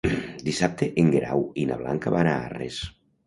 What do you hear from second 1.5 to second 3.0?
i na Blanca van a Arres.